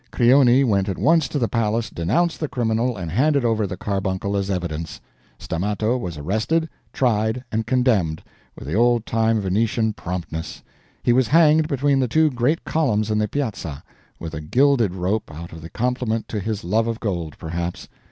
[0.11, 4.35] Crioni went at once to the palace, denounced the criminal, and handed over the carbuncle
[4.35, 4.99] as evidence.
[5.37, 8.23] Stammato was arrested, tried, and condemned,
[8.57, 10.63] with the old time Venetian promptness.
[11.03, 13.83] He was hanged between the two great columns in the Piazza
[14.19, 17.87] with a gilded rope, out of compliment to his love of gold, perhaps.